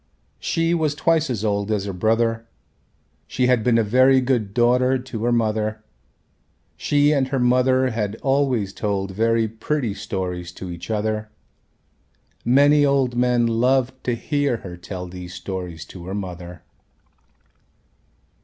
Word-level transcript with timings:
She 0.39 0.73
was 0.73 0.95
twice 0.95 1.29
as 1.29 1.45
old 1.45 1.69
as 1.71 1.85
her 1.85 1.93
brother. 1.93 2.47
She 3.27 3.45
had 3.45 3.63
been 3.63 3.77
a 3.77 3.83
very 3.83 4.19
good 4.19 4.51
daughter 4.51 4.97
to 4.97 5.23
her 5.25 5.31
mother. 5.31 5.83
She 6.75 7.11
and 7.11 7.27
her 7.27 7.37
mother 7.37 7.91
had 7.91 8.15
always 8.23 8.73
told 8.73 9.11
very 9.11 9.47
pretty 9.47 9.93
stories 9.93 10.51
to 10.53 10.71
each 10.71 10.89
other. 10.89 11.29
Many 12.43 12.83
old 12.83 13.15
men 13.15 13.45
loved 13.45 14.03
to 14.05 14.15
hear 14.15 14.57
her 14.65 14.75
tell 14.75 15.05
these 15.05 15.35
stories 15.35 15.85
to 15.93 16.07
her 16.07 16.15
mother. 16.15 16.63